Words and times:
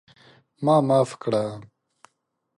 ما 0.65 0.75
معاف 0.87 1.11
کړه! 1.23 1.43